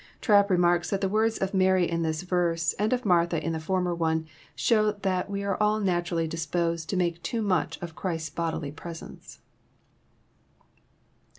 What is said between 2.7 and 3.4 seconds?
and of Martha